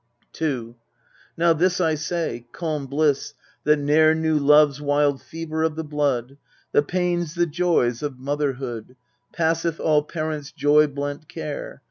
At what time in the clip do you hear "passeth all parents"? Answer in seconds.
9.31-10.51